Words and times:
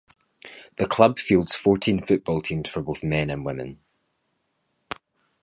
The 0.77 0.87
club 0.87 1.19
fields 1.19 1.53
fourteen 1.53 2.03
football 2.03 2.41
teams 2.41 2.67
for 2.67 2.81
both 2.81 3.03
men 3.03 3.29
and 3.29 3.45
women. 3.45 3.81